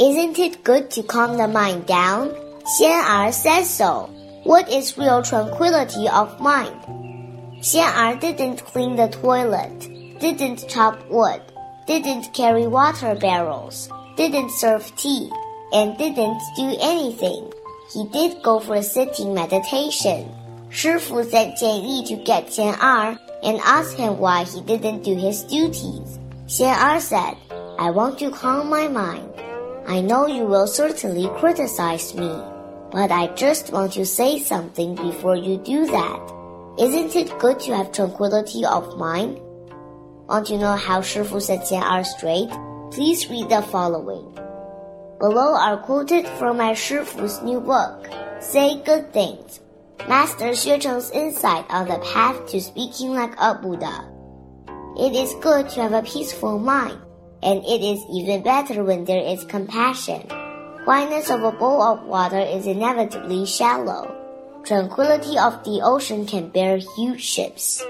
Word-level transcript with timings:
Isn't 0.00 0.38
it 0.38 0.64
good 0.64 0.90
to 0.92 1.02
calm 1.02 1.36
the 1.36 1.46
mind 1.46 1.84
down? 1.84 2.30
Xian 2.64 3.04
Er 3.04 3.30
says 3.32 3.68
so. 3.68 4.08
What 4.44 4.66
is 4.72 4.96
real 4.96 5.20
tranquility 5.20 6.08
of 6.08 6.40
mind? 6.40 6.80
Xian 7.60 7.92
Er 7.92 8.16
didn't 8.18 8.64
clean 8.64 8.96
the 8.96 9.08
toilet, 9.08 9.78
didn't 10.18 10.66
chop 10.70 10.96
wood, 11.10 11.42
didn't 11.86 12.32
carry 12.32 12.66
water 12.66 13.14
barrels, 13.14 13.90
didn't 14.16 14.52
serve 14.52 14.90
tea, 14.96 15.30
and 15.74 15.98
didn't 15.98 16.40
do 16.56 16.74
anything. 16.80 17.52
He 17.92 18.08
did 18.08 18.42
go 18.42 18.58
for 18.58 18.76
a 18.76 18.82
sitting 18.82 19.34
meditation. 19.34 20.32
Shifu 20.70 21.28
sent 21.28 21.58
Jian 21.58 21.84
Yi 21.84 22.06
to 22.06 22.24
get 22.24 22.46
Xian 22.46 22.72
Er 22.80 23.18
and 23.42 23.60
asked 23.60 23.98
him 23.98 24.16
why 24.16 24.44
he 24.44 24.62
didn't 24.62 25.02
do 25.02 25.14
his 25.14 25.42
duties. 25.42 26.18
Xian 26.46 26.72
Er 26.72 26.98
said, 27.00 27.36
I 27.78 27.90
want 27.90 28.18
to 28.20 28.30
calm 28.30 28.70
my 28.70 28.88
mind. 28.88 29.28
I 29.86 30.00
know 30.00 30.26
you 30.26 30.44
will 30.44 30.66
certainly 30.66 31.28
criticize 31.38 32.14
me, 32.14 32.28
but 32.90 33.10
I 33.10 33.28
just 33.34 33.72
want 33.72 33.94
to 33.94 34.04
say 34.04 34.38
something 34.38 34.94
before 34.94 35.36
you 35.36 35.56
do 35.56 35.86
that. 35.86 36.20
Isn't 36.78 37.16
it 37.16 37.38
good 37.38 37.58
to 37.60 37.76
have 37.76 37.92
tranquility 37.92 38.64
of 38.64 38.96
mind? 38.98 39.40
Want 40.28 40.46
to 40.46 40.58
know 40.58 40.76
how 40.76 41.00
Shifu 41.00 41.40
set 41.42 41.60
Xian 41.60 41.82
Er 41.82 42.04
straight? 42.04 42.50
Please 42.92 43.28
read 43.28 43.48
the 43.48 43.62
following. 43.62 44.32
Below 45.18 45.56
are 45.56 45.78
quoted 45.78 46.26
from 46.38 46.58
my 46.58 46.72
Shifu's 46.72 47.42
new 47.42 47.60
book, 47.60 48.08
Say 48.40 48.80
Good 48.84 49.12
Things, 49.12 49.60
Master 50.08 50.50
Xue 50.50 50.80
Cheng's 50.80 51.10
insight 51.10 51.66
on 51.68 51.88
the 51.88 51.98
path 51.98 52.46
to 52.48 52.60
speaking 52.60 53.12
like 53.12 53.34
a 53.40 53.54
Buddha. 53.54 54.08
It 54.96 55.14
is 55.14 55.34
good 55.42 55.68
to 55.70 55.82
have 55.82 55.92
a 55.92 56.02
peaceful 56.02 56.58
mind 56.58 57.00
and 57.42 57.64
it 57.64 57.80
is 57.82 58.04
even 58.12 58.42
better 58.42 58.84
when 58.84 59.04
there 59.04 59.22
is 59.22 59.44
compassion. 59.44 60.26
Quietness 60.84 61.30
of 61.30 61.42
a 61.42 61.52
bowl 61.52 61.82
of 61.82 62.04
water 62.04 62.38
is 62.40 62.66
inevitably 62.66 63.46
shallow. 63.46 64.16
Tranquility 64.64 65.38
of 65.38 65.64
the 65.64 65.80
ocean 65.82 66.26
can 66.26 66.48
bear 66.48 66.78
huge 66.96 67.22
ships. 67.22 67.82